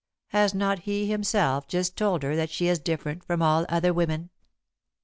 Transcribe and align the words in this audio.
Has 0.29 0.55
not 0.55 0.79
he 0.79 1.05
himself 1.05 1.67
just 1.67 1.95
told 1.95 2.23
her 2.23 2.35
that 2.35 2.49
she 2.49 2.67
is 2.67 2.79
different 2.79 3.23
from 3.23 3.43
all 3.43 3.67
other 3.69 3.93
women? 3.93 4.31